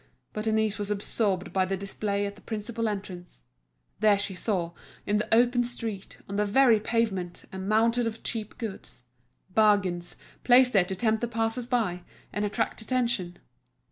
But 0.33 0.45
Denise 0.45 0.79
was 0.79 0.89
absorbed 0.89 1.53
by 1.53 1.63
the 1.63 1.77
display 1.77 2.25
at 2.25 2.33
the 2.35 2.41
principal 2.41 2.87
entrance. 2.87 3.43
There 3.99 4.17
she 4.17 4.33
saw, 4.33 4.71
in 5.05 5.19
the 5.19 5.31
open 5.31 5.63
street, 5.63 6.17
on 6.27 6.37
the 6.37 6.45
very 6.47 6.79
pavement, 6.79 7.45
a 7.53 7.59
mountain 7.59 8.07
of 8.07 8.23
cheap 8.23 8.57
goods—bargains, 8.57 10.15
placed 10.43 10.73
there 10.73 10.85
to 10.85 10.95
tempt 10.95 11.21
the 11.21 11.27
passers 11.27 11.67
by, 11.67 12.01
and 12.33 12.43
attract 12.43 12.81
attention. 12.81 13.37